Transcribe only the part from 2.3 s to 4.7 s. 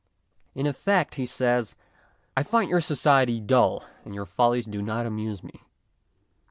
I find your society dull and your follies